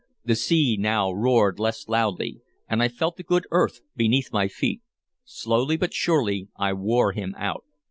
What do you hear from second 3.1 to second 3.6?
the good